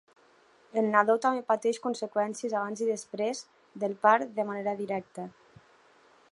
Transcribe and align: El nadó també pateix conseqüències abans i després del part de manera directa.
El 0.81 0.87
nadó 0.95 1.15
també 1.25 1.43
pateix 1.51 1.79
conseqüències 1.83 2.57
abans 2.61 2.83
i 2.85 2.89
després 2.89 3.45
del 3.85 3.97
part 4.07 4.35
de 4.41 4.47
manera 4.51 4.77
directa. 4.83 5.31